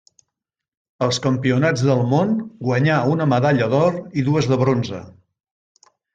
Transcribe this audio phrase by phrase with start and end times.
[1.07, 2.31] Als campionats del món
[2.69, 5.05] guanyà una medalla d'or i dues de bronze.